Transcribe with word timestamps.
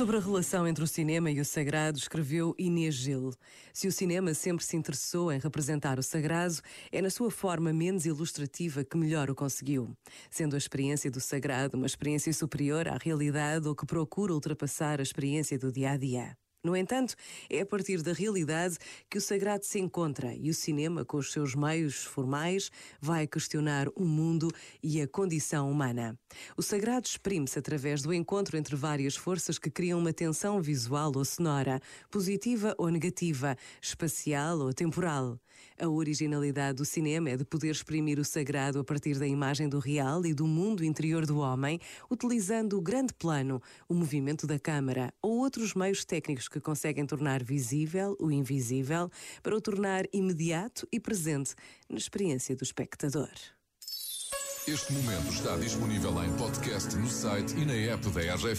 Sobre 0.00 0.16
a 0.16 0.20
relação 0.20 0.66
entre 0.66 0.82
o 0.82 0.86
cinema 0.86 1.30
e 1.30 1.38
o 1.40 1.44
sagrado, 1.44 1.98
escreveu 1.98 2.54
Inês 2.58 2.94
Gil. 2.94 3.34
Se 3.70 3.86
o 3.86 3.92
cinema 3.92 4.32
sempre 4.32 4.64
se 4.64 4.74
interessou 4.74 5.30
em 5.30 5.38
representar 5.38 5.98
o 5.98 6.02
sagrado, 6.02 6.54
é 6.90 7.02
na 7.02 7.10
sua 7.10 7.30
forma 7.30 7.70
menos 7.70 8.06
ilustrativa 8.06 8.82
que 8.82 8.96
melhor 8.96 9.30
o 9.30 9.34
conseguiu. 9.34 9.94
Sendo 10.30 10.54
a 10.54 10.58
experiência 10.58 11.10
do 11.10 11.20
sagrado 11.20 11.76
uma 11.76 11.86
experiência 11.86 12.32
superior 12.32 12.88
à 12.88 12.96
realidade 12.96 13.68
ou 13.68 13.74
que 13.74 13.84
procura 13.84 14.32
ultrapassar 14.32 15.00
a 15.00 15.02
experiência 15.02 15.58
do 15.58 15.70
dia 15.70 15.90
a 15.90 15.96
dia. 15.98 16.39
No 16.62 16.76
entanto, 16.76 17.14
é 17.48 17.62
a 17.62 17.66
partir 17.66 18.02
da 18.02 18.12
realidade 18.12 18.76
que 19.08 19.16
o 19.16 19.20
sagrado 19.20 19.64
se 19.64 19.78
encontra 19.78 20.34
e 20.34 20.50
o 20.50 20.54
cinema, 20.54 21.06
com 21.06 21.16
os 21.16 21.32
seus 21.32 21.54
meios 21.54 22.04
formais, 22.04 22.70
vai 23.00 23.26
questionar 23.26 23.88
o 23.96 24.04
mundo 24.04 24.50
e 24.82 25.00
a 25.00 25.08
condição 25.08 25.70
humana. 25.70 26.18
O 26.58 26.62
sagrado 26.62 27.06
exprime-se 27.06 27.58
através 27.58 28.02
do 28.02 28.12
encontro 28.12 28.58
entre 28.58 28.76
várias 28.76 29.16
forças 29.16 29.58
que 29.58 29.70
criam 29.70 29.98
uma 29.98 30.12
tensão 30.12 30.60
visual 30.60 31.10
ou 31.16 31.24
sonora, 31.24 31.80
positiva 32.10 32.74
ou 32.76 32.90
negativa, 32.90 33.56
espacial 33.80 34.58
ou 34.58 34.74
temporal. 34.74 35.40
A 35.78 35.88
originalidade 35.88 36.76
do 36.76 36.84
cinema 36.84 37.30
é 37.30 37.36
de 37.36 37.44
poder 37.44 37.70
exprimir 37.70 38.18
o 38.18 38.24
sagrado 38.24 38.78
a 38.78 38.84
partir 38.84 39.18
da 39.18 39.26
imagem 39.26 39.68
do 39.68 39.78
real 39.78 40.24
e 40.26 40.34
do 40.34 40.46
mundo 40.46 40.84
interior 40.84 41.24
do 41.24 41.38
homem, 41.38 41.80
utilizando 42.10 42.76
o 42.76 42.82
grande 42.82 43.14
plano, 43.14 43.62
o 43.88 43.94
movimento 43.94 44.46
da 44.46 44.58
câmara 44.58 45.12
ou 45.22 45.38
outros 45.38 45.74
meios 45.74 46.04
técnicos 46.04 46.49
que 46.50 46.60
conseguem 46.60 47.06
tornar 47.06 47.42
visível 47.42 48.16
o 48.18 48.30
invisível 48.30 49.10
para 49.42 49.56
o 49.56 49.60
tornar 49.60 50.04
imediato 50.12 50.86
e 50.92 50.98
presente 50.98 51.54
na 51.88 51.96
experiência 51.96 52.56
do 52.56 52.64
espectador. 52.64 53.30
Este 54.68 54.92
momento 54.92 55.32
está 55.32 55.56
disponível 55.56 56.12
em 56.22 56.36
podcast 56.36 56.94
no 56.96 57.08
site 57.08 57.56
e 57.56 57.64
na 57.64 57.72
app 57.72 58.08
da 58.10 58.20
RGF. 58.20 58.58